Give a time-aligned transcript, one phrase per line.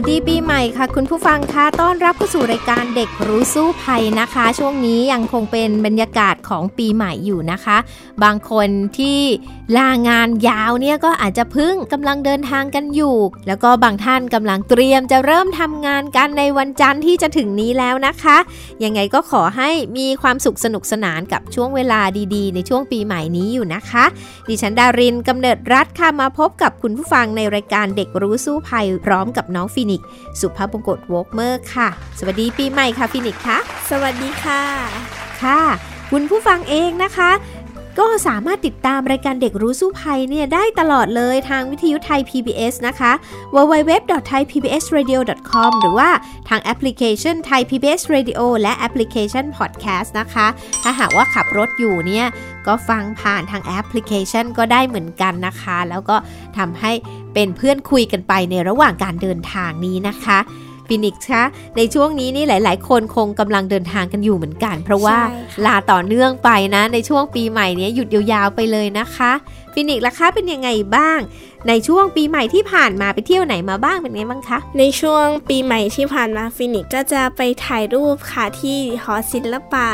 [0.00, 7.76] วัสดีปีใหม่ค่ะ คุณผู้ฟังคะต้อนรับเข้าสู่รายการเด็กรู้สู้ภัยนะคะ ช่วงนี้ยังคงเป็นบรรยากาศของปีใหม่อยู่นะคะ
[8.24, 9.20] บางคนที่
[9.76, 13.16] ลางานยาวเนี่ยก็อาจจะพึ่งกำลังเดินทางกันอยู่
[13.46, 18.36] แล้วก็บางท่านกำลังเตรียมจะเริ่มทำงานกันในวันจันทร์ที่จะถึงนี้แล้วนะคะ
[18.84, 22.00] ยังไงก็ขอให้มีความสุขสนุกสนานกับช่วงเวลา
[22.34, 24.04] ดีๆ ในช่วงปีใหม่นี้อยู่นะคะ
[24.48, 30.06] ดิฉันดารินกำเนิดรัฐค่ะมาพบกับคุณผู้ฟังในรายการเด็กรู้สู้ภัยพร้อมกับน้องฟินกซ์
[30.40, 33.58] สุภาพบงกตวอกเมอร์ค่ะ สวัสดีปีใหม่ค่ะฟินิกซ์คะ
[33.90, 34.62] สวัสดีค่ะ
[35.42, 35.60] ค่ะ
[36.10, 37.30] คุณผู้ฟังเองนะคะ
[37.98, 43.12] ก็สามารถติดตามรายการเด็กรู้สู้ภัยเนี่ยได้ตลอดเลยทางวิทยุไทย PBS นะคะ
[43.54, 46.10] www.thaipbsradio.com หรือว่า
[46.48, 50.46] ทางแอปพลิเคชัน Thai PBS Radio และแอปพลิเคชัน Podcast นะคะ
[50.82, 52.26] ถ้าหากว่าขับรถอยู่เนี่ย
[52.66, 56.16] ก็ฟังผ่านทางแอปพลิเคชันก็ได้เหมือนกันนะคะ แล้วก็
[56.58, 56.92] ทำให้
[57.34, 60.38] เป็นเพื่อนคุยกันไปในระหว่างการเดินทางนี้นะคะ
[60.88, 61.44] ฟินิกซ์คะ
[61.76, 69.32] ในช่วงนี้นี่หลาย ๆ คนคงกำลังเดินทางกันอยู่เหมือนกัน เพราะว่าใช่ค่ะลาต่อเนื่องไปนะ ในช่วงปีใหม่เนี้ยหยุดยาวๆไปเลยนะคะ
[69.72, 71.18] ฟินิกซ์ล่ะคะเป็นยังไงบ้าง
[71.68, 79.88] ในช่วงปีใหม่ที่ผ่านมาไปเที่ยวไหนมาบ้างเป็นไงบ้างคะ ในช่วงปีใหม่ที่ผ่านมาฟินิกซ์ก็จะไปถ่ายรูปค่ะที่หอศิลปะ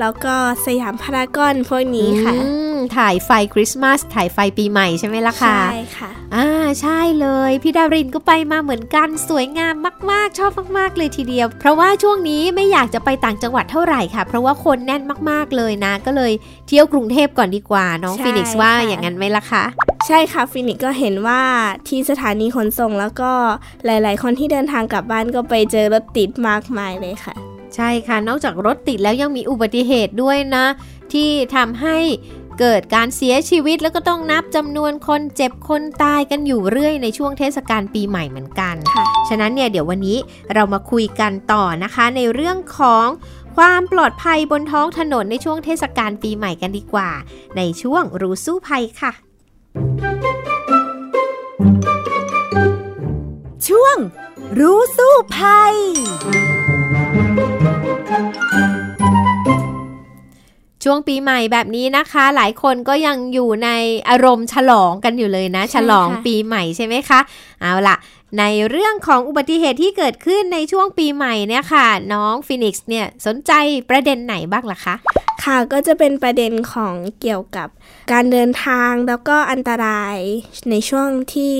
[0.00, 0.34] แล้วก็
[0.66, 6.48] สยามพารากอนพวกนี้ค่ะอืมถ่ายไฟคริสต์มาสถ่ายไฟปีใหม่ใช่ไหมล่ะคะใช่ค่ะอ่า
[6.80, 9.74] ใช่เลย พี่ดารินก็ไปมาเหมือนกันสวยงาม
[10.10, 16.32] มาก ๆ ชอบมาก ๆ เลยทีเดียว เพราะว่าช่วงนี้ไม่อยากจะไปต่างจังหวัดเท่าไหร่ค่ะ เพราะว่าคนแน่นมาก ๆ เลยนะ ก็เลย
[16.68, 19.64] เที่ยวกรุงเทพก่อนดีกว่าน้องใช่ฟินิกซ์ว่าค่ะอย่างนั้นไหมล่ะคะ
[20.06, 21.42] ใช่ค่ะฟินิกซ์ก็เห็นว่า
[21.88, 23.32] ที่สถานีขนส่งแล้วก็
[23.84, 27.34] หลาย ๆ คนที่เดินทางกลับบ้านก็ไปเจอรถติดมากมายเลยค่ะ
[27.74, 30.64] ใช่ค่ะ นอกจากรถติดแล้วยังมีอุบัติเหตุด้วยนะ
[31.12, 31.98] ที่ทำให้
[32.60, 40.18] เกิดการเสียชีวิตแล้วก็ต้องนับจำนวนคนเจ็บคนตายกันอยู่เรื่อยในช่วงเทศกาลปีใหม่เหมือนกันค่ะฉะนั้นเนี่ยเดี๋ยววันนี้
[40.54, 43.06] เรามาคุยกันต่อนะคะ ในเรื่องของ
[43.56, 47.10] ความปลอดภัยบนท้องถนนในช่วงเทศกาลปีใหม่กันดีกว่า
[47.56, 49.12] ในช่วงรู้สู้ภัยค่ะ
[53.72, 53.98] ช่วง
[54.58, 55.74] รู้สู้ภัย
[60.84, 63.70] ช่วงปีใหม่แบบนี้นะคะ หลายคนก็ยังอยู่ใน
[64.10, 67.20] อารมณ์ฉลองกันอยู่เลยนะใช่ฉลองค่ะปีใหม่ใช่ไหมคะ
[67.60, 67.96] เอาล่ะ
[68.38, 73.52] ในเรื่องของอุบัติเหตุที่เกิดขึ้นในช่วงปีใหม่เนี่ยค่ะ น้องฟินิกซ์เนี่ยสนใจ
[73.90, 74.94] ประเด็นไหนบ้างล่ะคะ
[75.44, 77.68] ค่ะก็จะเป็นประเด็นของเกี่ยวกับ
[78.12, 80.16] การเดินทางแล้วก็อันตราย
[80.70, 81.54] ในช่วงที่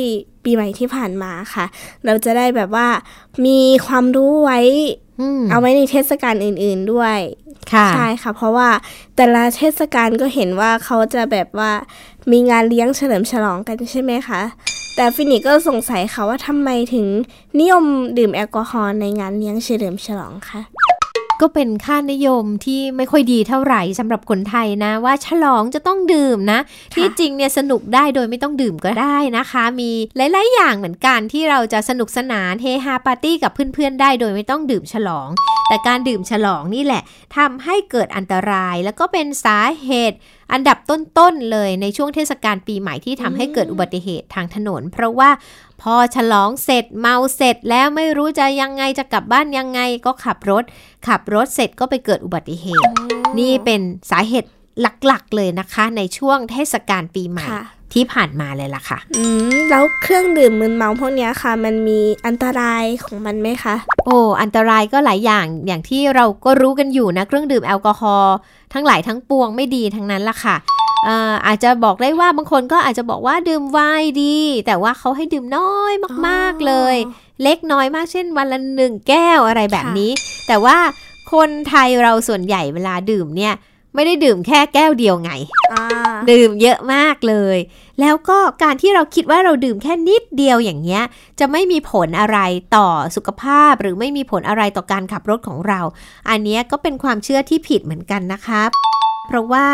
[0.44, 1.64] ปีใหม่ที่ผ่านมาค่ะ
[2.04, 2.88] เราจะได้แบบว่า
[3.46, 4.60] มีความรู้ไว้
[5.20, 7.18] อืมเอาไว้ในเทศกาลอื่น ๆด้วย
[7.72, 8.68] ค่ะใช่ค่ะ เพราะว่า
[9.16, 11.72] แต่ละเทศกาลก็เห็นว่าเขาจะแบบว่า
[12.30, 14.40] มีงานเลี้ยงเฉลิมฉลองกันใช่ไหมคะ
[14.96, 17.06] แต่ฟินิกก็สงสัยค่ะว่าทำไมถึง
[17.60, 17.84] นิยม
[18.18, 20.60] ดื่มแอลกอฮอล์ในงานเลี้ยงเฉลิมฉลองคะ
[21.42, 26.58] ก็เป็นค่านิยมที่ไม่ค่อยดีเท่าไหร่สำหรับคนไทยนะ ว่าฉลองจะต้องดื่มนะ
[26.94, 35.28] ที่จริงเนี่ยสนุกได้โดยไม่ต้องดื่มก็ได้นะคะ มีหลาย ๆ อย่างเหมือนกันที่เราจะสนุกสนานเฮฮาปาร์ตี้กับเพื่อน ๆ ได้โดยไม่ต้องดื่มฉลอง
[35.68, 37.02] แต่การดื่มฉลองนี่แหละ
[37.36, 40.18] ทำให้เกิดอันตรายแล้วก็เป็นสาเหตุ
[40.52, 45.30] อันดับต้น ๆ เลยในช่วงเทศกาลปีใหม่ที่ทำให้เกิดอุบัติเหตุทางถนน เพราะว่า
[45.82, 50.64] พอฉลองเสร็จเมาเสร็จแล้วไม่รู้จะยังไงจะกลับบ้านยังไงก็ขับรถ
[51.08, 52.90] ขับรถเสร็จก็ไปเกิดอุบัติเหตุ
[53.38, 53.80] นี่เป็น
[54.10, 54.50] สาเหตุ
[54.80, 57.62] หลัก ๆ เลยนะคะ ในช่วงเทศกาลปีใหม่ค่ะ
[57.92, 63.74] ที่ผ่านมาเลยล่ะค่ะ อืม แล้วเครื่องดื่มมึนเมาพวกเนี้ยค่ะ มันมีอันตรายของมันไหมคะ
[64.06, 68.34] โอ้อันตรายก็หลายอย่างอย่างที่เราก็รู้กันอยู่นะเครื่องดื่มแอลกอฮอล์
[68.72, 70.56] ทั้งหลายทั้งปวงไม่ดีทั้งนั้นล่ะค่ะ
[71.04, 74.36] เอ่ออาจจะบอกได้ว่าบางคนก็อาจจะบอกว่าดื่มไวน์ดี
[74.66, 75.92] แต่ว่าเขาให้ดื่มน้อย
[76.26, 76.96] มากๆเลย
[77.42, 80.10] เล็กน้อยมากเช่นวันละหนึ่งแก้วอะไรแบบนี้
[80.48, 80.76] แต่ว่า
[81.32, 83.54] คนไทยเราส่วนใหญ่เวลาดื่มเนี่ย
[83.94, 85.32] ไม่ได้ดื่มแค่แก้วเดียวไง
[85.72, 85.84] อ่า
[86.30, 87.58] ดื่มเยอะมากเลย
[88.02, 91.02] แล้วก็การที่เราคิดว่าเราดื่มแค่นิดเดียวอย่างเงี้ย
[91.38, 92.38] จะไม่มีผลอะไร
[92.76, 95.80] ต่อสุขภาพ หรือไม่มีผลอะไรต่อการขับรถของเรา
[96.30, 98.62] อันเนี้ยก็เป็นความเชื่อที่ผิดเหมือนกันนะคะ
[99.28, 99.66] เพราะว่า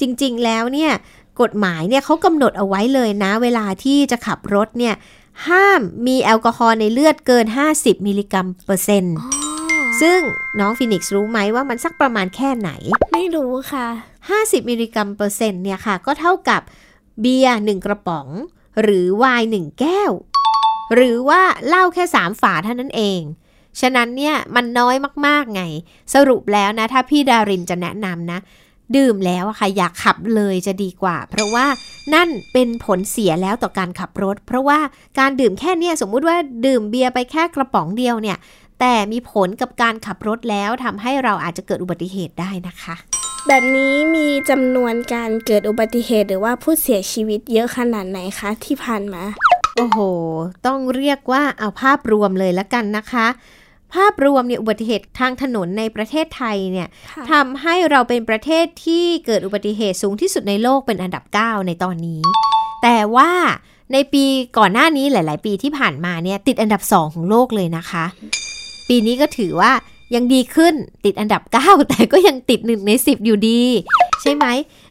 [0.00, 0.92] จริงๆแล้วเนี่ย
[1.40, 4.94] กฎหมายเนี่ยเขากำหนดเอาไว้เลยนะ เวลาที่จะขับรถเนี่ย
[5.48, 7.46] ห้ามมีแอลกอฮอล์ในเลือดเกิน
[7.76, 9.16] 50 มิลลิกรัมเปอร์เซ็นต์
[10.00, 10.20] ซึ่ง
[10.60, 12.70] น้องฟินิกซ์รู้ไหมว่ามันสักประมาณแค่ไหน
[13.12, 13.86] ไม่รู้ค่ะ
[14.28, 16.62] 50 มิลลิกรัมเปอร์เซ็นต์เนี่ยค่ะ ก็เท่ากับ
[17.20, 18.28] เบียร์หนึ่งกระป๋อง
[18.82, 20.12] หรือไวน์หนึ่งแก้ว
[20.94, 23.20] หรือว่าเหล้าแค่3ฝาเท่านั้นเอง
[23.80, 24.96] ฉะนั้นเนี่ยมันน้อย
[25.26, 25.62] มากๆไง
[26.14, 28.38] สรุปแล้วนะ ถ้าพี่ดารินจะแนะนำนะ
[28.96, 31.66] ดื่มแล้วค่ะอย่าขับเลยจะดีกว่า เพราะว่า
[32.14, 34.78] นั่นเป็นผลเสียแล้วต่อการขับรถ เพราะว่า
[35.18, 36.36] การดื่มแค่เนี้ยสมมุติว่า
[36.66, 38.38] ดื่มเบียร์ไปแค่กระป๋องเดียวเนี่ย
[38.80, 42.96] แต่มีผลกับการขับรถแล้วทำให้เราอาจจะเกิดอุบัติเหตุได้นะคะ
[43.48, 49.22] แบบนี้มีจำนวนการเกิดอุบัติเหตุหรือว่าผู้เสียชีวิตเยอะขนาดไหนคะที่ผ่านมา
[49.76, 49.98] โอ้โห
[50.66, 53.26] ต้องเรียกว่าเอาภาพรวมเลยละกันนะคะ
[53.94, 62.20] ภาพรวมเนี่ยอุบัติเหตุทางถนนในประเทศไทยเนี่ยค่ะทำให้เราเป็นประเทศที่เกิดอุบัติเหตุสูงที่สุดในโลกเป็นอันดับ 9 ในตอนนี้
[62.82, 63.30] แต่ว่า
[63.92, 64.24] ในปี
[64.58, 68.04] ก่อนหน้านี้หลาย ๆ ปีที่ผ่านมาเนี่ยติดอันดับ 2 ของโลกเลยนะคะ
[68.88, 69.72] ปีนี้ก็ถือว่า
[70.14, 70.74] ยังดีขึ้น
[71.04, 73.62] ติดอันดับ 9 แต่ก็ยังติด 1 ใน 10 อยู่ดี
[74.22, 74.46] ใช่ไหม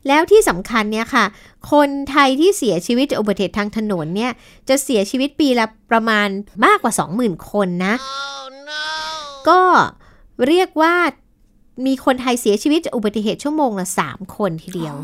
[0.08, 1.26] แล้วที่สำคัญเนี่ยค่ะ
[1.72, 4.32] คนไทยที่เสียชีวิตจากอุบัติเหตุทางถนนเนี่ย
[4.70, 6.28] จะเสียชีวิตปีละประมาณ
[6.66, 7.96] มากกว่า 20,000 คนนะ
[9.50, 9.62] ก็
[10.48, 10.96] เรียกว่า
[11.86, 14.96] มีคนไทยเสียชีวิตจากอุบัติเหตุชั่วโมงละ 3 คนทีเดียว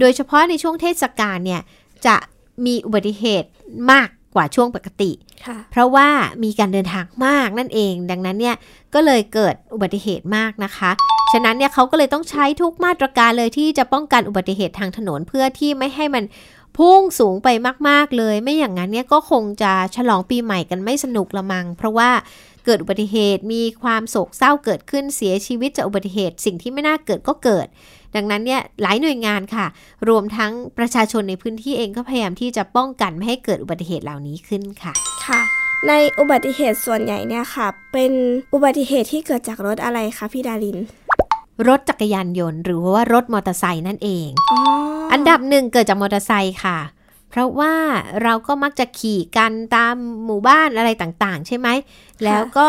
[0.00, 1.62] โดยเฉพาะในช่วงเทศกาลเนี่ย
[2.06, 2.16] จะ
[2.64, 3.48] มีอุบัติเหตุ
[3.90, 5.10] มากก ว่าช่วงปกติ
[5.46, 6.08] ค่ะเพราะว่า
[6.44, 8.56] มีการเดินทางมากนั่นเอง ดังนั้นเนี่ย
[8.94, 10.90] ก็เลยเกิดอุบัติเหตุมากนะคะ
[11.32, 16.24] ฉะนั้นเนี่ยเขาก็เลยต้องใช้ทุกมาตรการเลยที่จะป้องกันอุบัติเหตุทางถนนเพื่อที่ไม่ให้มัน
[16.78, 17.48] พุ่งสูงไป
[17.88, 22.10] มาก ๆ เลย ไม่อย่างนั้นเนี่ยก็คงจะฉลองปีใหม่กันไม่สนุกละมัง เพราะว่า
[22.64, 27.66] เกิดอุบัติเหตุมีความโศกเศร้าเกิดขึ้นเสียชีวิตจากอุบัติเหตุ สิ่งที่ไม่น่าเกิดก็เกิด
[28.16, 29.66] ดังนั้นเนี่ยหลายหน่วยงานค่ะ
[30.08, 34.92] รวมทั้งประชาชนในพื้นที่เองก็พยายามที่จะป้องกันไม่ให้เกิดอุบัติเหตุเหล่านี้ขึ้นค่ะ
[35.26, 35.40] ค่ะ
[35.88, 38.12] ในอุบัติเหตุส่วนใหญ่เนี่ยค่ะ เป็น
[38.54, 40.78] อุบัติเหตุที่เกิดจากรถอะไรคะพี่ดาริน
[41.68, 44.58] รถจักรยานยนต์ หรือว่ารถมอเตอร์ไซค์นั่นเองอ๋อ
[45.12, 46.78] อันดับหนึ่งเกิดจากมอเตอร์ไซค์ค่ะ
[47.30, 47.74] เพราะว่า
[48.22, 49.94] เราก็มักจะขี่กันตาม
[50.24, 51.68] หมู่บ้านอะไรต่างๆ ใช่ไหม
[52.24, 52.68] แล้วก็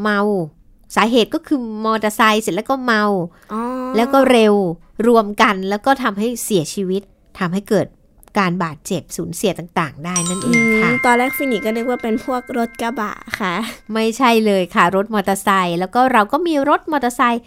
[0.00, 0.20] เมา
[0.96, 3.04] สาเหตุก็คือมอเตอร์ไซค์เสร็จแล้วก็เมา
[3.52, 3.60] อ๋อ
[3.96, 4.54] แล้วก็เร็ว
[5.06, 7.02] รวมกันแล้วก็ทำให้เสียชีวิต
[7.38, 7.86] ทำให้เกิด
[8.38, 13.54] การบาดเจ็บสูญเสียต่างๆ ได้นั่นเออืมค่ะ ตอนแรกฟินิกซ์ก็นึกว่าเป็นพวกรถกระบะค่ะ
[13.94, 17.42] ไม่ใช่เลยค่ะ รถมอเตอร์ไซค์แล้วก็เราก็มีรถมอเตอร์ไซค์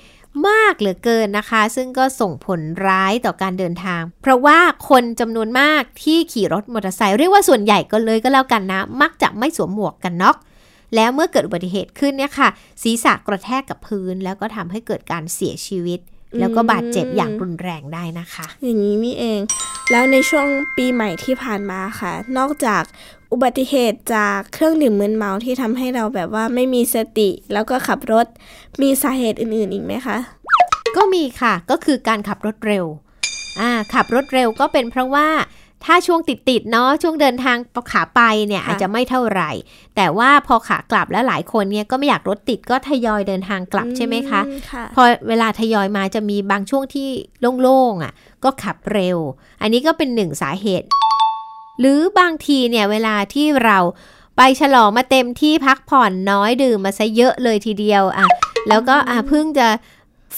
[0.47, 10.35] มากเหลือเกินนะคะ ซึ่งก็ส่งผลร้ายต่อการเดินทาง เพราะว่าคนจำนวนมากที่ขี่รถมอเตอร์ไซค์เรียกว่าส่วนใหญ่ก็เลยก็แล้วกันนะ มักจะไม่สวมหมวกกันน็อก
[10.95, 12.49] แล้วเมื่อเกิดอุบัติเหตุขึ้นเนี่ยค่ะ
[12.83, 15.99] ศีรษะกระแทกกับพื้น แล้วก็ทำให้เกิดการเสียชีวิต
[16.39, 19.39] แล้วก็บาดเจ็บอย่างรุนแรงได้นะคะ อย่างนี้นี่เอง
[19.91, 20.47] แล้วในช่วง
[20.77, 22.83] ปีใหม่ที่ผ่านมาค่ะ นอกจาก
[23.31, 28.25] อุบัติเหตุจากเครื่องดื่มมึนเมาที่ทำให้เราแบบว่าไม่มีสติ แล้วก็ขับรถ
[28.81, 30.17] มีสาเหตุอื่น ๆ อีกไหมคะ
[30.97, 32.85] ก็มีค่ะก็คือการขับรถเร็ว
[33.59, 35.27] อ่าขับรถเร็วก็เป็นเพราะว่า
[35.85, 37.57] ถ้าช่วงติดๆเนาะช่วงเดินทาง
[37.91, 39.51] ขาไปเนี่ยค่ะอาจจะไม่เท่าไหร่
[39.95, 47.09] แต่ว่าพอขากลับแล้วหลายคนเนี่ยก็ไม่อยากรถติดก็ทยอยเดินทางกลับใช่ไหมคะอืค่ะพอเวลาทยอยมาจะมีบางช่วงที่
[47.61, 48.13] โล่งๆอะ
[48.43, 49.17] ก็ขับเร็ว
[49.61, 50.87] อันนี้ก็เป็นหนึ่งสาเหตุ
[51.79, 53.77] หรือบางทีเนี่ยเวลาที่เรา
[54.37, 58.27] ไปฉลองมาเต็มที่พักผ่อนน้อยดื่มมาซะเยอะเลยทีเดียวอะ
[58.69, 59.67] แล้วก็อะเพิ่งจะ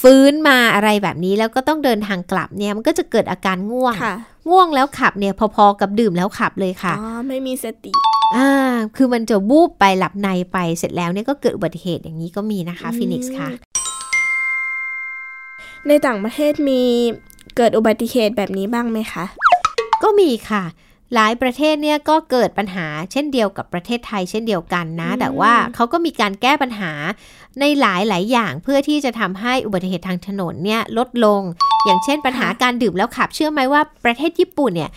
[0.01, 4.15] ฟื้นมาอะไรแบบนี้แล้วก็ต้องเดินทางกลับเนี่ยมันก็จะเกิดอาการง่วงค่ะ
[4.49, 7.91] ง่วงแล้วขับเนี่ยพอๆกับดื่มแล้วขับเลยค่ะอ๋อไม่มีสติ
[8.37, 8.49] อ่า
[8.95, 13.49] คือมันจะวูบไปหลับในไปเสร็จแล้วเนี่ยก็เกิดอุบัติเหตุอย่างนี้ก็มีนะคะฟินิกส์ค่ะ
[15.87, 16.81] ในต่างประเทศมี
[17.57, 19.23] เกิดอุบัติเหตุแบบนี้บ้างไหมคะ
[20.03, 20.63] ก็มีค่ะ
[21.13, 26.91] หลายประเทศเนี่ยก็เกิดปัญหาเช่นเดียวกับประเทศไทยเช่นเดียวกันนะอืมแต่ว่าเขาก็มีการแก้ปัญหา
[27.59, 31.41] ในหลายหลายๆอย่างเพื่อที่จะทำให้อุบัติเหตุทางถนนเนี่ยลดลง
[31.85, 34.91] อย่างเช่นปัญหาการดื่มแล้วขับเชื่อไหมว่าประเทศญี่ปุ่นเนี่ย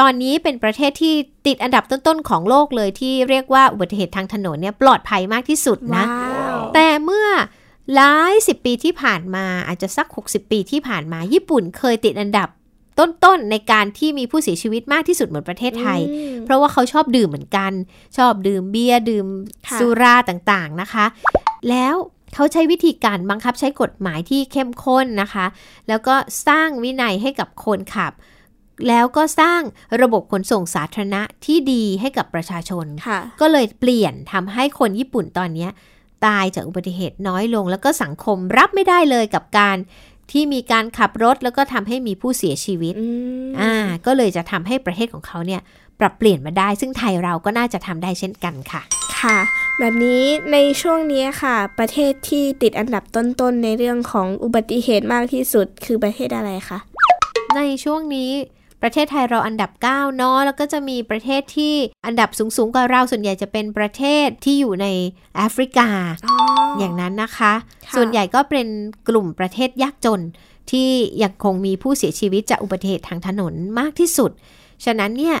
[0.00, 1.14] ตอนนี้เป็นประเทศที่
[1.46, 7.26] ติดอันดับต้นๆของโลกเลยที่เรียกว่าอุบัติเหตุทางถนนเนี่ยปลอดภัยมากที่สุดนะว้าวแต่เมื่อ
[7.94, 12.48] หลายสิบปีที่ผ่านมาอาจจะสัก 60 ปีที่ผ่านมาญี่ปุ่นเคยติดอันดับ
[12.98, 17.72] ต้นๆในการที่มีผู้เสียชีวิตมากที่สุดเหมือนประเทศไทยอืมเพราะว่าเขาชอบดื่มเหมือนกัน
[18.16, 19.26] ชอบดื่มเบียร์ดื่ม
[19.66, 21.06] ค่ะสุราต่างๆนะคะ
[21.68, 21.94] แล้ว
[22.36, 25.46] เขาใช้วิธีการบังคับใช้กฎหมายที่เข้มข้นนะคะ
[25.88, 26.14] แล้วก็
[26.46, 28.12] สร้างวินัยให้กับคนขับ
[28.88, 29.60] แล้วก็สร้าง
[30.02, 35.70] ระบบขนส่งสาธารณะที่ดีให้กับประชาชนค่ะก็เลยเปลี่ยนทำให้คนญี่ปุ่นตอนเนี้ย
[36.26, 39.76] ตายจากอุบัติเหตุน้อยลง แล้วก็สังคมรับไม่ได้เลยกับการ
[40.30, 43.06] ที่มีการขับรถแล้วก็ทำให้มีผู้เสียชีวิตอื
[43.46, 43.72] มอ่า
[44.06, 45.60] ก็เลยจะทำให้ประเทศของเขาเนี่ย
[46.00, 48.82] ปรับเปลี่ยนมาได้ ซึ่งไทยเราก็น่าจะทำได้เช่นกันค่ะ
[49.20, 49.38] ค่ะ
[49.80, 56.78] แบบนี้ในช่วงนี้ค่ะ ประเทศที่ติดอันดับต้นๆในเรื่องของอุบัติเหตุมากที่สุดคือประเทศอะไรคะ
[57.56, 58.30] ในช่วงนี้
[58.82, 61.74] ประเทศไทยเราอันดับ9เนาะแล้วก็จะมีประเทศที่
[62.06, 64.86] อันดับสูงๆกว่าเราส่วนใหญ่จะเป็นประเทศที่อยู่ใน
[65.36, 65.88] แอฟริกา
[66.78, 67.52] อย่างนั้นนะคะ
[67.86, 68.68] ค่ะส่วนใหญ่ก็เป็น
[69.08, 70.20] กลุ่มประเทศยากจน
[70.70, 70.88] ที่
[71.22, 74.30] ยังคงมีผู้เสียชีวิตจากอุบัติเหตุทางถนนมากที่สุด
[74.84, 75.36] ฉะนั้นเนี่ย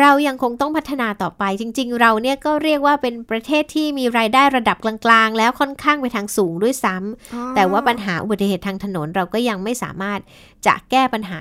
[0.00, 10.20] เรายังคงต้องพัฒนาต่อไป จริง ๆ เราเนี่ยก็เรียกว่าเป็นประเทศที่มีรายได้ระดับกลางๆ แล้วค่อนข้างไปทางสูงด้วยซ้ำแต่ว่าปัญหาอุบัติเหตุทางถนนเราก็ยังไม่สามารถ
[10.66, 11.40] จะแก้ปัญหา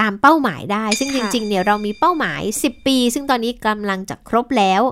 [0.00, 4.82] ตามเป้าหมายได้ ซึ่งจค่ะริง ๆ เนี่ยเรามีเป้าหมาย 10 ปี ซึ่งตอนนี้กำลังจะครบแล้ว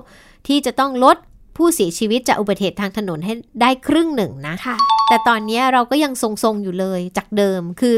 [0.47, 1.17] ที่จะต้องลด
[1.57, 4.75] ผู้เสียชีวิตจากอุบัติเหตุทางถนนให้ได้ครึ่งหนึ่งนะค่ะ
[5.09, 7.95] แต่ตอนนี้เราก็ยังทรงๆอยู่เลยจากเดิม คือ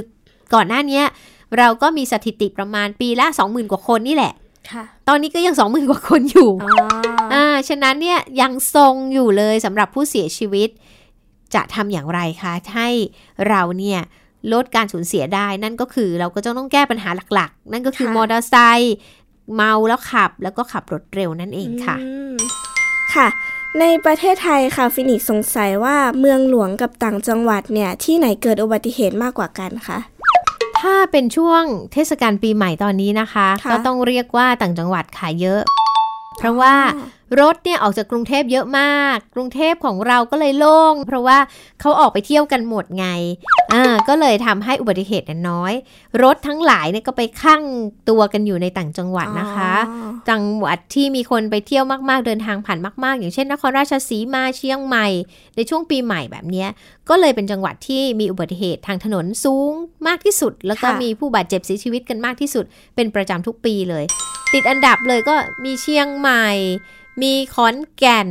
[0.53, 1.01] ก่อนหน้านี้
[1.57, 4.42] เราก็มีสถิติประมาณปีละ 20,000 กว่าคนนี่แหละค่ะ
[5.07, 6.85] ตอนนี้ก็ยัง20,000กว่าคนอยู่อ๋อ
[7.33, 10.69] อ่าฉะนั้นเนี่ยยังทรงอยู่เลยสำหรับผู้เสียชีวิต
[11.53, 12.89] จะทำอย่างไรคะให้
[13.49, 13.99] เราเนี่ย
[14.53, 18.95] ลดการสูญเสียได้นั่นก็คือเราก็จะต้องแก้ปัญหาหลักๆ นั่นก็คือมอเตอร์ไซค์
[19.55, 22.35] เมาแล้วขับแล้วก็ขับรถเร็วนั่นเองค่ะอืม
[23.13, 23.27] ค่ะ
[23.79, 29.97] ในประเทศไทยค่ะฟินิกซ์สงสัยว่าเมืองหลวงกับต่างจังหวัดเนี่ยที่ไหนเกิดอุบัติเหตุมากกว่ากันคะ
[30.83, 31.63] ถ้าเป็นช่วง
[31.93, 35.61] เทศกาลปีใหม่ตอนนี้นะคะค่ะก็ต้องเรียกว่าต่างจังหวัดขายเยอะ
[36.37, 36.73] เพราะว่า
[37.39, 41.37] รถเนี่ยออกจากกรุงเทพเยอะมาก กรุงเทพของเราก็เลยโล่ง เพราะว่า
[41.81, 43.07] เขาออกไปเที่ยวกันหมดไง
[43.73, 45.73] อ่าก็เลยทำให้อุบัติเหตุน่ะน้อย
[46.23, 47.61] รถทั้งหลายเนี่ยก็ไปข้าง
[48.09, 55.07] ตัวกันอยู่ในต่างจังหวัดนะคะอ๋อจังหวัดที่มีคนไปเที่ยวมากๆ เดินทางผ่านมากๆ อย่างเช่น นครราชสีมาเชียงใหม่
[55.55, 56.69] ในช่วงปีใหม่แบบเนี้ย
[57.09, 59.73] ก็เลยเป็นจังหวัดที่มีอุบัติเหตุทางถนนสูง
[60.07, 62.65] มากที่สุด แล้วก็ค่ะมีผู้บาดเจ็บเสียชีวิตกันมากที่สุด
[62.95, 64.03] เป็นประจำทุกปีเลย
[64.53, 66.47] ติดอันดับเลยก็มีเชียงใหม่
[67.21, 68.29] มีขอนแก่น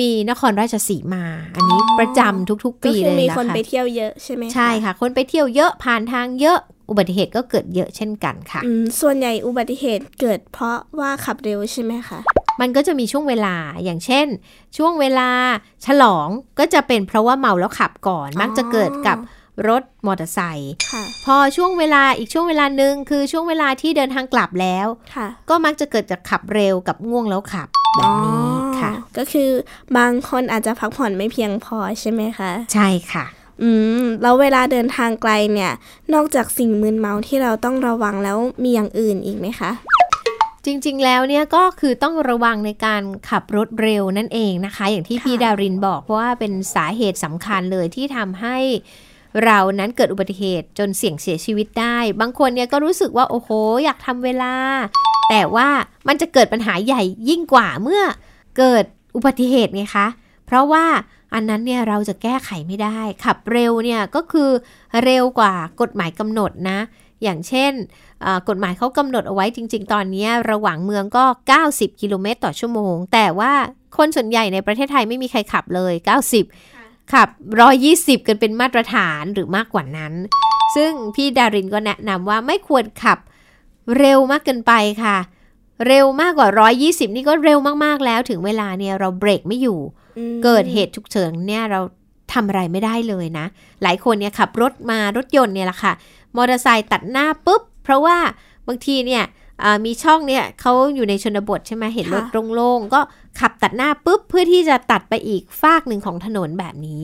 [0.00, 6.58] มีนครราชสีมา อันนี้ประจำทุกๆก็ปีคืเลอยมีนะคนคะไปเที่ยวเยอะใช่ไหมคะใช่ค่ะ คนไปเที่ยวเยอะผ่านทางเยอะ
[6.90, 12.18] อุบัติเหตุก็เกิดเยอะเช่นกันค่ะอืมส่วนใหญ่อุบัติเหตุเกิดเพราะว่าขับเร็วใช่ไหมคะ
[12.60, 14.26] มันก็จะมีช่วงเวลา อย่างเช่น
[14.76, 15.30] ช่วงเวลา
[15.86, 16.28] ฉลอง
[16.58, 19.18] ก็จะเป็นเพราะว่าเมาแล้วขับก่อน มักจะเกิดกับ
[19.68, 28.42] รถมอเตอร์ไซค์ค่ะพอช่วงเวลาอีกช่วงเวลาหนึ่งคือช่วงเวลาที่เดินทางกลับแล้วค่ะก็มักจะเกิดจากขับเร็วกับง่วงแล้วขับ แบบนี้
[28.80, 29.50] ค่ะอ๋อก็คือ
[29.98, 33.24] บางคนอาจจะพักผ่อนไม่เพียงพอใช่ไหมคะ ใช่ค่ะ
[33.62, 33.70] อื
[34.02, 35.72] มแล้วเวลาเดินทางไกลเนี่ย
[36.14, 39.70] นอกจากสิ่งมึนเมาที่เราต้องระวังแล้วมีอย่างอื่นอีกไหมคะ
[40.64, 48.56] จริงๆแล้วเนี่ยก็คือต้องระวังในการขับรถเร็วนั่นเองนะคะ อย่างที่ค่ะพี่ดารินบอกเพราะว่าเป็นสาเหตุสำคัญเลยที่ทำให้
[49.44, 53.50] เรานั้นเกิดอุบัติเหตุจนเสี่ยงเสียชีวิตได้ บางคนเนี่ยก็รู้สึกว่าโอ้โห
[53.84, 54.54] อยากทำเวลา
[55.30, 55.68] แต่ว่า
[56.08, 58.02] มันจะเกิดปัญหาใหญ่ยิ่งกว่าเมื่อ
[58.58, 58.84] เกิด
[59.16, 60.06] อุบัติเหตุไงคะ
[60.46, 60.84] เพราะว่า
[61.34, 64.50] อันนั้นเนี่ยเราจะแก้ไขไม่ได้ ขับเร็วเนี่ยก็คือ
[65.02, 66.78] เร็วกว่ากฎหมายกำหนดนะ
[67.22, 67.72] อย่างเช่น
[68.48, 71.24] กฎหมายเขากำหนดเอาไว้จริง ๆ ตอนนี้ระหว่างเมืองก็
[71.64, 73.52] 90 กิโลเมตรต่อชั่วโมง แต่ว่า
[73.96, 75.92] คนส่วนใหญ่ในประเทศไทยไม่มีใครขับเลย
[76.36, 76.73] 90
[77.12, 77.28] ขับ
[77.78, 80.12] 120 กันเป็นมาตรฐานหรือมากกว่านั้น
[80.76, 83.18] ซึ่งพี่ดารินก็แนะนำว่าไม่ควรขับ
[83.98, 84.72] เร็วมากเกินไป
[85.04, 85.16] ค่ะ
[85.86, 86.48] เร็วมากกว่า
[86.80, 89.78] 120 นี่ก็เร็วมากๆแล้วถึงเวลาเนี่ยเราเบรกไม่อยู่
[90.18, 91.80] อืมเกิดเหตุฉุกเฉินเนี่ยเรา
[92.32, 93.46] ทำอะไรไม่ได้เลยนะ
[93.82, 95.92] หลายคนเนี่ยขับรถมารถยนต์เนี่ยแหละค่ะ
[96.36, 98.16] มอเตอร์ไซค์ตัดหน้าปุ๊บ เพราะว่า
[98.66, 99.28] บางทีเนี่ยอ่า
[99.84, 103.00] มีช่องเนี่ยเขาอยู่ในชนบทใช่ไหมเห็นรถโล่งๆก็
[103.40, 107.02] ขับตัดหน้าปุ๊บเพื่อที่จะตัดไปอีกฟากหนึ่งของถนนแบบนี้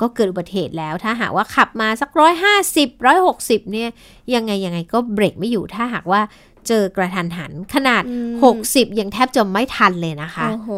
[0.00, 3.88] ก็เกิดอุบัติเหตุแล้วถ้าหากว่าขับมาสักร้อยห้าสิบร้อยหกสิบเนี่ย
[4.34, 6.20] ยังไงยังไงก็เบรกไม่อยู่ถ้าหากว่า
[6.68, 10.70] เจอกระทันหันขนาดอืม60 ยังแทบจะไม่ทันเลยนะคะโอ้โห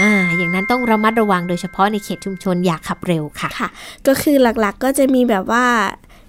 [0.00, 3.68] อ่าอย่างนั้นต้องระมัดระวังโดยเฉพาะในเขตชุมชนอย่าขับเร็วค่ะค่ะ
[4.06, 5.64] ก็คือหลักๆก็จะมีแบบว่า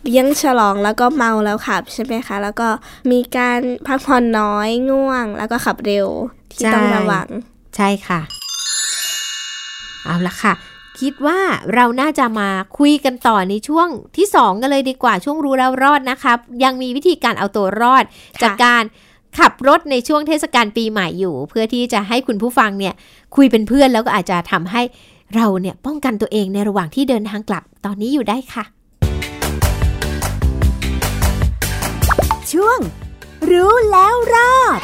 [0.10, 2.68] เลี้ยงฉลองแล้วก็เมาแล้วขับใช่ไหมคะ แล้วก็
[3.12, 6.08] มีการพักผ่อนน้อยง่วง แล้วก็ขับเร็ว
[6.52, 7.28] ที่ต้องใช่ระวัง
[7.76, 8.20] ใช่ค่ะ
[10.06, 10.54] เอาละค่ะ
[11.00, 11.40] คิดว่า
[11.74, 13.88] เราน่าจะมาคุยกันต่อในช่วง
[14.18, 18.84] ที่2กันเลยดีกว่าช่วงรู้แล้วรอดนะครับยังมีวิธีการเอาตัวรอดค่ะจากการ
[19.40, 22.94] ขับรถในช่วงเทศกาลปีใหม่อยู่ เพื่อที่จะให้คุณผู้ฟังเนี่ย
[23.36, 24.82] คุยเป็นเพื่อนแล้วก็อาจจะทำให้
[25.36, 28.66] เราเนี่ยป้องกันตัวเองในระหว่างที่เดินทางกลับตอนนี้อยู่ได้ค่ะ
[32.52, 32.80] ช่วง
[33.50, 34.80] รู้แล้วรอด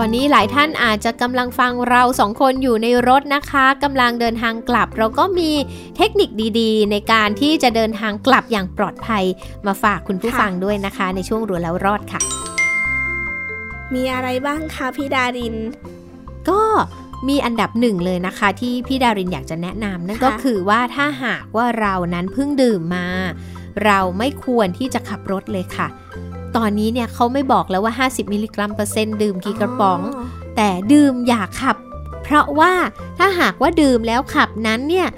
[0.00, 5.50] อนนี้หลายท่านอาจจะกำลังฟังเราสองคนอยู่ในรถนะคะกำลังเดินทางกลับ เราก็มี
[5.96, 6.30] เทคนิค
[6.60, 9.24] ดีๆ ในการที่จะเดินทางกลับอย่างปลอดภัย
[9.66, 12.20] มาฝากคุณผู้ฟังด้วยนะคะ ในช่วงรัวแล้วรอดค่ะ
[13.94, 15.56] มีอะไรบ้างคะพี่ดาริน
[16.50, 16.62] ก็
[17.28, 23.06] มีอันดับหนึ่งเลยนะคะ ที่พี่ดารินอยากจะแนะนำนั่นก็คือว่าถ้าหากว่าเรานั้นเพิ่งดื่มมา
[23.84, 25.88] เราไม่ควรที่จะขับรถเลยค่ะ
[26.56, 30.00] ตอนนี้เนี่ยเขาไม่บอกแล้วว่า 50 มิลลิกรัมเปอร์เซ็นต์ดื่มกี่กระป๋อง
[30.56, 31.76] แต่ดื่มอย่าขับ
[32.22, 32.72] เพราะว่า
[33.18, 35.08] ถ้าหากว่าดื่มแล้วขับนั้นเนี่ย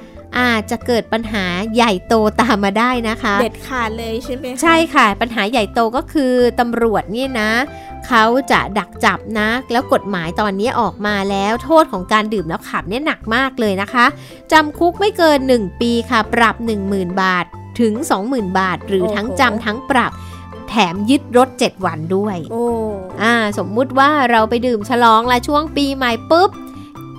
[0.41, 7.51] อาจจะเกิดปัญหาใหญ่โตตามมาได้นะคะ เด็ดขาดเลยใช่ไหมใช่ค่ะ ปัญหาใหญ่โตก็คือตำรวจเนี่ยนะ
[8.07, 14.07] เขาจะดักจับนะแล้วกฎหมายตอนนี้ออกมาแล้วโทษของการดื่มแล้วขับเนี่ยหนักมากเลยนะคะ
[14.53, 16.57] จำคุกไม่เกิน 1 ปีค่ะ ปรับ
[16.89, 17.45] 10,000 บาท
[17.81, 17.95] ถึง
[18.27, 20.13] 20,000 บาท หรือทั้งจำทั้งปรับ
[20.73, 22.67] แถมยึดรถ 7 วันด้วย โอ้
[23.23, 26.51] อ่าสมมุติว่าเราไปดื่มฉลองละช่วงปีใหม่ปุ๊บ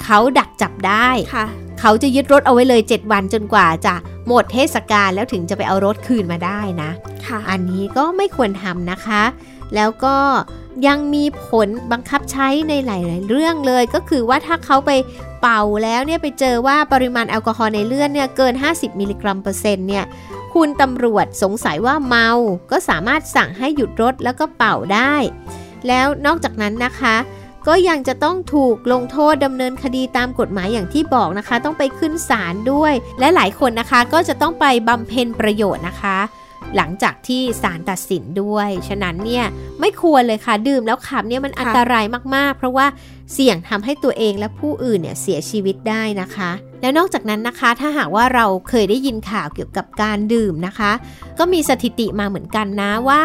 [0.04, 1.46] เขาดักจับได้ค่ะ
[1.80, 3.96] เขาจะยึดรถเอาไว้เลย 7 วันจนกว่าจะ
[4.28, 6.92] หมดเทศกาลแล้วถึงจะไปเอารถคืนมาได้นะ
[7.26, 9.24] ค่ะอันนี้ก็ไม่ควรทำนะคะ
[9.76, 10.18] แล้วก็
[10.88, 14.92] ยังมีผลบังคับใช้ในหลาย ๆ เรื่องเลยก็คือว่าถ้าเขาไป
[15.42, 20.06] เป่าแล้วเนี่ยไปเจอว่าปริมาณแอลกอฮอล์ในเลือดเนี่ยเกิน 50 มิลลิกรัมเปอร์เซ็นต์เนี่ย
[20.54, 22.30] คุณตำรวจสงสัยว่าเมา
[22.72, 25.16] ก็สามารถสั่งให้หยุดรถแล้วก็เป่าได้
[25.88, 27.16] แล้วนอกจากนั้นนะคะ
[27.68, 36.18] ก็ยังจะต้องถูกลงโทษดำเนินคดีตามกฎหมายอย่างที่บอกนะคะ ต้องไปขึ้นศาลด้วย และหลายคนนะคะก็จะต้องไปบำเพ็ญประโยชน์นะคะ
[36.76, 39.46] หลังจากที่ศาลตัดสินด้วย ฉะนั้นเนี่ย
[39.80, 42.06] ไม่ควรเลยค่ะดื่มแล้วขับเนี่ยมันอันตราย
[42.36, 42.88] มากๆ เพราะว่า
[43.34, 46.52] เสี่ยงทำให้ตัวเองและผู้อื่นเนี่ยเสียชีวิตได้นะคะ
[46.84, 50.92] แล้วนอกจากนั้นนะคะ ถ้าหากว่าเราเคยได้ยินข่าวเกี่ยวกับการดื่มนะคะ
[51.40, 53.22] ก็มีสถิติมาเหมือนกันนะว่า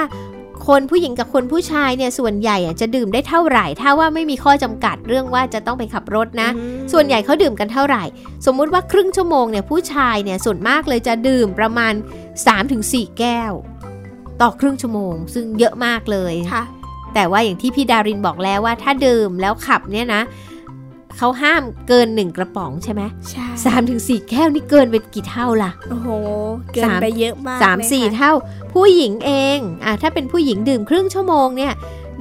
[0.69, 8.05] คนผู้หญิงกับคนผู้ชายเนี่ยส่วนใหญ่อะจะดื่มได้เท่าไหร่ ถ้าว่าไม่มีข้อจำกัดเรื่องว่าจะต้องไปขับรถนะอืมส่วนใหญ่เขาดื่มกันเท่าไหร่
[8.47, 11.93] สมมุติว่าครึ่งชั่วโมงเนี่ยผู้ชายเนี่ยส่วนมากเลยจะดื่มประมาณ
[12.57, 13.53] 3-4 แก้ว
[14.41, 16.63] ต่อครึ่งชั่วโมง ซึ่งเยอะมากเลยค่ะ
[17.15, 20.23] แต่ว่าอย่างที่พี่ดารินบอกแล้วว่าถ้าดื่มแล้วขับเนี่ยนะ
[21.19, 26.09] เขาห้ามเกินหนึ่งกระป๋องใช่ไหมใช่สามถึงสี่แก้วนี่เกินไปกี่เท่าล่ะ โอ้โห
[26.75, 28.33] เกินสามไปเยอะมากสามเลยสี่ค่ะเท่า
[28.73, 31.73] ผู้หญิงเองอะถ้าเป็นผู้หญิงดื่มครึ่งชั่วโมงเนี่ย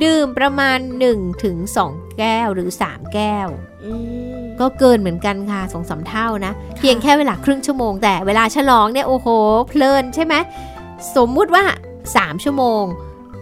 [0.04, 0.80] ดื่มประมาณ
[1.12, 1.58] 1ถึง
[1.88, 3.48] 2แก้วหรือ 3 แก้ว
[3.86, 3.94] อื
[4.38, 9.28] มก็เกินเหมือนกันค่ะสองสามเท่านะ เพียงแค่เวลาครึ่งชั่วโมง แต่เวลาฉลองเนี่ยโอ้โห
[9.70, 10.36] เพลินใช่ไหม
[11.16, 11.66] สมมุติว่า
[12.06, 12.84] 3 ชั่วโมง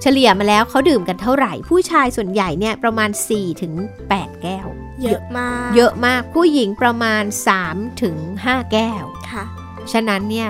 [0.01, 3.73] เฉลี่ยมาแล้วเขาดื่มกันเท่าไหร่ ผู้ชายส่วนใหญ่เนี่ยประมาณ4ถึง
[4.09, 4.67] 8แก้ว
[5.03, 7.23] เยอะมาก เยอะมากผู้หญิงประมาณ
[7.61, 9.43] 3 ถึง 5 แก้วค่ะ
[9.91, 10.49] ฉะนั้นเนี่ย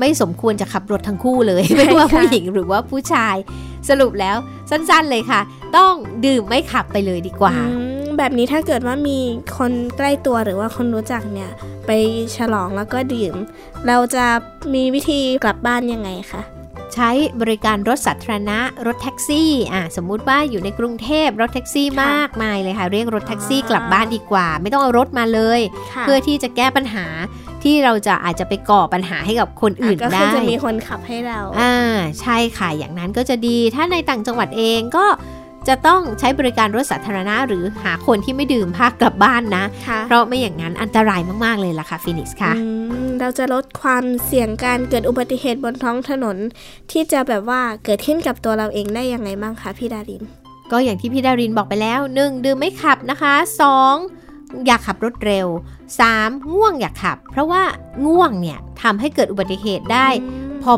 [0.00, 3.36] ไม่สมควรจะขับรถทั้งคู่เลย ไม่ว่าค่ะผู้หญิงหรือว่าผู้ชาย
[3.88, 4.36] สรุปแล้ว
[4.70, 5.40] สั้นๆเลยค่ะ
[5.76, 5.94] ต้อง
[6.26, 9.18] ดื่มไม่ขับไปเลยดีกว่าอืมแบบนี้ถ้าเกิดว่ามี
[9.56, 11.50] คนใกล้ตัวหรือว่าคนรู้จักเนี่ย
[11.86, 11.90] ไป
[12.36, 13.34] ฉลองแล้วก็ดื่ม
[13.86, 14.24] เราจะ
[14.74, 16.42] มีวิธีกลับบ้านยังไงคะ
[16.94, 25.60] ใช้บริการรถสาธารณะรถแท็กซี่อะสมมุติว่าอยู่ในกรุงเทพรถแท็กซี่ค่ะมากมายเลยค่ะเรียกรถแท็กซี่อ่ากลับบ้านดีกว่า ไม่ต้องเอารถมาเลย
[25.94, 27.06] ค่ะเพื่อที่จะแก้ปัญหา
[27.62, 31.76] ที่เราจะอาจจะไปก่อปัญหาให้กับคนอื่นก็ได้คือจะมีคนขับให้เราอ่า
[32.20, 35.04] ใช่ค่ะอย่างนั้นก็จะดีถ้าในต่างจังหวัดเองก็
[35.68, 42.66] จะต้องใช้บริการรถสาธารณะหรือหาคนที่ไม่ดื่มพากลับบ้านนะค่ะเพราะไม่อย่างนั้นอันตรายมากๆเลยล่ะค่ะฟินิกซ์ค่ะอื
[43.06, 46.36] มเราจะลดความเสี่ยงการเกิดอุบัติเหตุบนท้องถนน
[46.90, 50.22] ที่จะแบบว่าเกิดขึ้นกับตัวเราเองได้ยังไงบ้างคะพี่ดาริน
[50.72, 52.44] ก็อย่างที่พี่ดารินบอกไปแล้ว 1.
[52.44, 53.34] ดื่มไม่ขับนะคะ
[54.00, 54.66] 2.
[54.66, 55.46] อย่าขับรถเร็ว
[55.92, 56.52] 3.
[56.52, 57.62] ง่วงอย่าขับ เพราะว่า
[58.06, 60.08] ง่วงเนี่ยทำให้เกิดอุบัติเหตุได้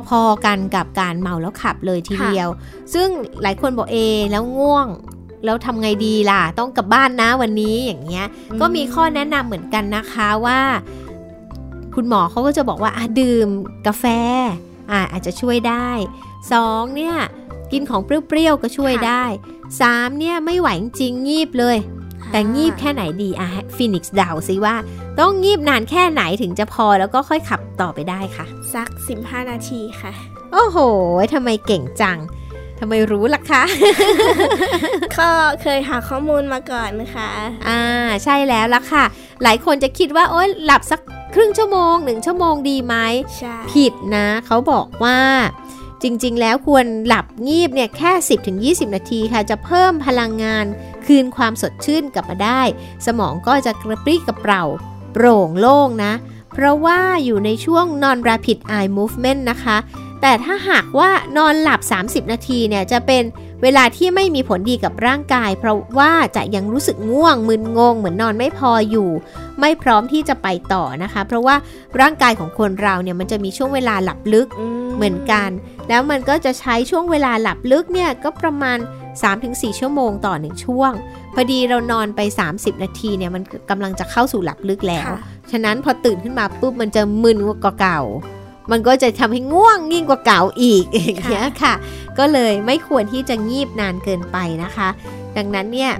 [0.08, 2.48] พอๆกันกับการเมาแล้วขับเลยทีค่ะเดียว
[2.94, 3.08] ซึ่ง
[3.42, 3.96] หลายคนบอกเอ
[4.30, 4.86] แล้วง่วง
[5.44, 8.26] แล้วทำไงดีล่ะ ต้องกลับบ้านนะวันนี้อย่างเงี้ย
[8.60, 10.60] ก็มีข้อแนะนำเหมือนกันนะคะว่า
[11.94, 13.48] คุณหมอเขาก็จะบอกว่าอะดื่ม
[13.86, 14.04] กาแฟ
[14.90, 15.88] อะอาจจะช่วยได้
[16.52, 17.16] สองเนี่ย
[17.72, 19.24] กินของเปรี้ยวๆก็ช่วยได้
[19.80, 21.76] สามเนี่ยไม่ไหวจริงๆงีบเลย
[22.30, 24.74] แต่งีบแค่ไหนดีอะฟินิกซ์เดาซิว่า
[25.18, 28.88] ต้องงีบนานแค่ไหนถึงจะพอแล้วก็ค่อยขับต่อไปได้ค่ะ สัก
[29.20, 30.12] 15 นาทีค่ะ
[30.52, 30.78] โอ้โห
[31.32, 32.18] ทำไมเก่งจัง
[32.80, 33.62] ทำไมรู้ล่ะคะ
[35.18, 35.30] ก็
[35.62, 37.30] เคยหาข้อมูลมาก่อนนะคะ
[37.68, 37.82] อ่า
[38.24, 39.04] ใช่แล้วล่ะค่ะ
[39.42, 41.00] หลายคนจะคิดว่า โอ๊ยหลับสัก
[41.34, 42.94] ครึ่งชั่วโมงหนึ่งชั่วโมงดีไหม
[43.38, 45.18] ใช่ผิดนะ เขาบอกว่า
[46.02, 48.12] จริง ๆ แล้วควรหลับงีบเนี่ยแค่
[48.84, 50.64] 10-20 นาทีค่ะ จะเพิ่มพลังงาน
[51.06, 52.62] คืนความสดชื่นกลับมาได้
[53.06, 54.64] สมองก็จะกระปรี้กระเปร่า
[55.12, 56.12] โปร่งโล่งนะ
[56.52, 59.76] เพราะว่าอยู่ในช่วง non rapid eye movement นะคะ
[60.22, 63.24] แต่ถ้าหากว่านอนหลับ 30 นาทีเนี่ยจะเป็น
[63.62, 69.10] เวลาที่ไม่มีผลดีกับร่างกาย เพราะว่าจะยังรู้สึกง่วงมึนงง เหมือนนอนไม่พออยู่
[69.60, 71.56] ไม่พร้อมที่จะไปต่อนะคะ เพราะว่า
[72.00, 74.48] ร่างกายของคนเราเนี่ยมันจะมีช่วงเวลาหลับลึก
[74.96, 75.50] เหมือนกัน
[75.88, 78.78] แล้วมันก็จะใช้ช่วงเวลาหลับลึกเนี่ยก็ประมาณ
[79.24, 80.92] 3-4 ชั่วโมงต่อหนึ่งช่วง
[81.34, 82.20] พอดีเรานอนไป
[82.52, 85.06] 30 นาทีเนี่ยมันกำลังจะเข้าสู่หลับลึกแล้ว
[85.50, 88.00] ฉะนั้นพอตื่นขึ้นมาปุ๊บมันจะมึนกว่าเก่า
[88.70, 91.74] มันก็จะทำให้ง่วงยิ่งกว่าเก่าอีกอย่างเงี้ยค่ะ
[92.18, 94.88] ก็เลยไม่ควรที่จะงีบนานเกินไปนะคะ
[95.36, 95.92] ดังนั้นเนี่ย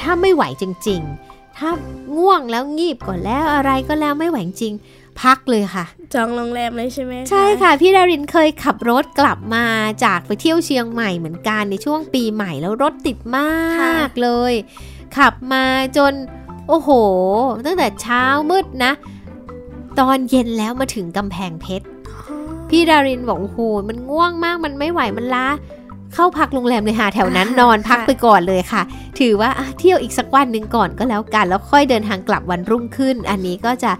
[0.00, 1.70] ถ้าไม่ไหวจริง ๆ ถ้า
[2.16, 4.74] ง่วงแล้วงีบก่อนแล้วอะไรก็แล้วไม่ไหวจริง
[5.22, 9.64] พักเลยค่ะ จองโรงแรมเลยใช่ไหมใช่ค่ะ พี่ดารินเคยขับรถกลับมา
[10.04, 14.52] จากไปเที่ยวเชียงใหม่เหมือนกันในช่วงปีใหม่แล้วรถติดมากเลย
[15.16, 15.64] ขับมา
[15.96, 16.12] จน
[16.68, 16.90] โอ้โห
[17.66, 18.92] ตั้งแต่เช้ามืดนะ
[20.00, 21.86] ตอนเย็นแล้วมาถึงกำแพงเพชร
[22.70, 25.46] พี่ดารินบอกโอ้โหมันง่วงมากมันไม่ไหวมันล้า
[26.14, 28.82] เข้าพักโรงแรมเลยค่ะแถวนั้นนอนพักไปก่อนเลยค่ะ
[29.20, 33.92] ถือว่าเที่ยวอีกสักวันหนึ่งก่อนก็แล้วกัน แล้วค่อยเดินทางกลับวันรุ่งขึ้น อันนี้ก็จะ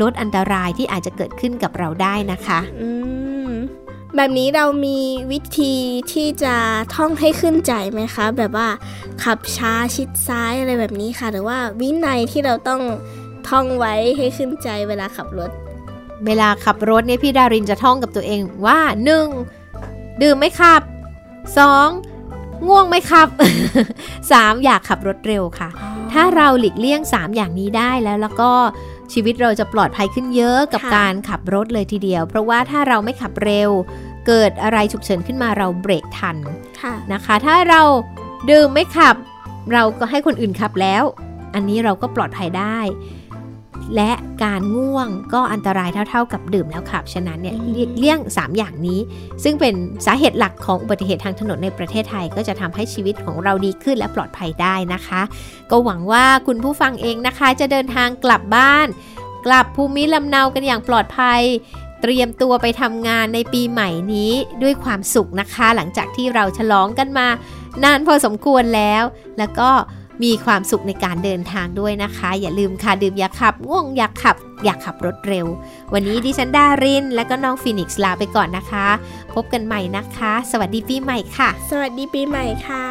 [0.00, 2.88] ลดอันตรายที่อาจจะเกิดขึ้นกับเราได้นะคะอื
[3.48, 3.50] ม
[4.16, 4.98] แบบนี้เรามี
[5.32, 5.74] วิธี
[6.12, 6.54] ที่จะ
[6.94, 8.68] ท่องให้ขึ้นใจไหมคะ แบบว่า
[9.24, 12.80] ขับช้าชิดซ้ายอะไรแบบนี้ค่ะ หรือว่าวินัยที่เราต้อง
[13.48, 15.50] ท่องไว้ให้ขึ้นใจเวลาขับรถ
[16.26, 18.80] เวลาขับรถเนี่ยพี่ดารินจะท่องกับตัวเองว่า
[19.50, 20.22] 1.
[20.22, 20.82] ดื่มไม่ขับ
[21.94, 22.66] 2.
[22.68, 23.28] ง่วงไม่ขับ
[23.96, 24.64] 3.
[24.64, 25.68] อยากขับรถเร็วค่ะ
[26.12, 28.52] ถ้าเราหลีกเลี่ยง 3 อย่างนี้ได้แล้วแล้วก็
[29.12, 33.70] ชีวิตเราจะปลอดภัยขึ้นเยอะกับค่ะการขับรถเลยทีเดียว เพราะว่าถ้าเราไม่ขับเร็ว
[34.26, 36.36] เกิดอะไรฉุกเฉินขึ้นมาเราเบรกทัน
[36.82, 37.82] ค่ะนะคะ ถ้าเรา
[38.50, 39.16] ดื่มไม่ขับ
[39.72, 41.02] เราก็ให้คนอื่นขับแล้ว
[41.54, 42.78] อันนี้เราก็ปลอดภัยได้
[43.96, 44.12] และ
[44.44, 49.00] การง่วงก็อันตรายเท่า ๆ กับดื่มแล้วขับ ฉะนั้นเนี่ยอืมเลี่ยงเลี่ยง 3 อย่างนี้
[49.44, 49.74] ซึ่งเป็น
[50.06, 55.22] สาเหตุหลักของอุบัติเหตุทางถนนในประเทศไทย ก็จะทำให้ชีวิตของเราดีขึ้นและปลอดภัยได้นะคะ
[55.70, 58.86] ก็หวังว่าคุณผู้ฟังเองนะคะ จะเดินทางกลับบ้าน
[59.46, 61.42] กลับภูมิลำเนากันอย่างปลอดภัย
[62.02, 67.26] เตรียมตัวไปทำงานในปีใหม่นี้ด้วยความสุขนะคะ หลังจากที่เราฉลองกันมา
[67.84, 69.02] นานพอสมควรแล้ว
[69.38, 69.70] แล้วก็
[70.22, 75.46] มีความสุขในการเดินทางด้วยนะคะ อย่าลืมค่ะดื่มอยาขับ ง่วงอยาขับ อยากขับรถเร็ว
[75.92, 78.86] วันนี้ดิฉันดาริน และก็น้องฟินิกส์ลาไปก่อนนะคะ
[79.34, 82.84] พบกันใหม่นะคะ สวัสดีปีใหม่ค่ะ สวัสดีปีใหม่ค่ะ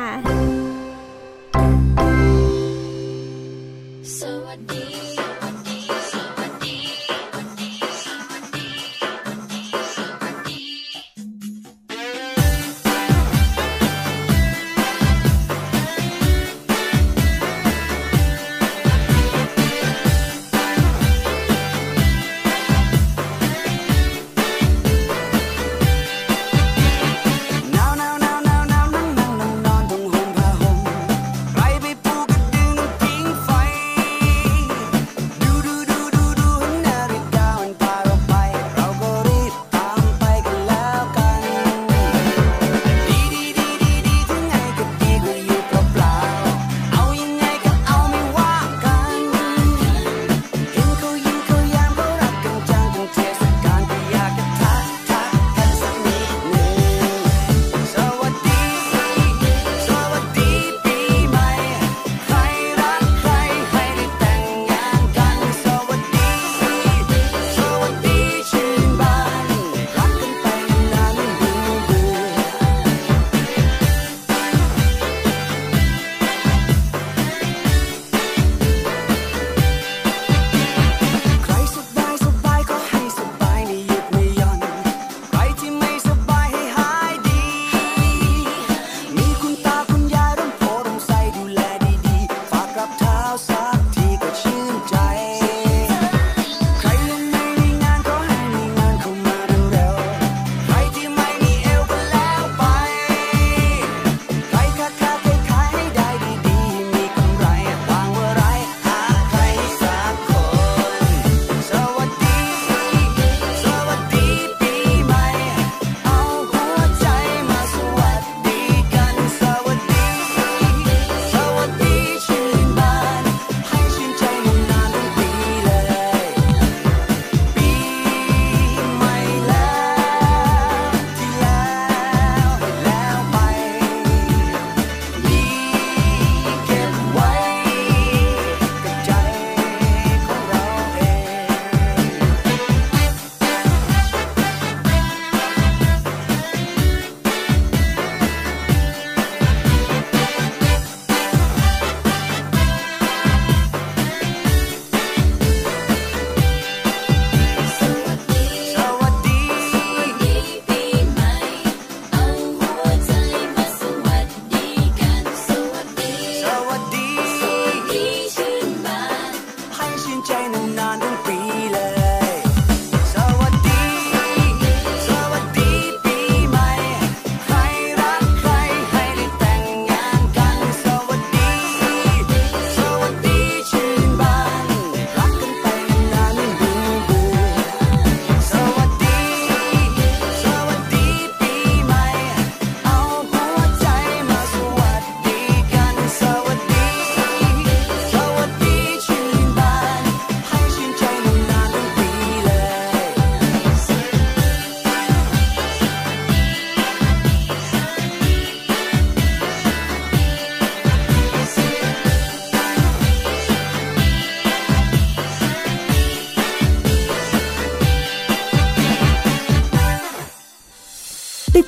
[4.19, 4.90] สวัสดี